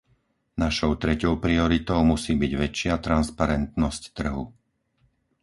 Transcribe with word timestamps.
Našou 0.63 0.91
treťou 1.03 1.33
prioritou 1.45 1.99
musí 2.11 2.33
byť 2.41 2.51
väčšia 2.63 2.93
transparentnosť 3.07 4.03
trhu. 4.17 4.45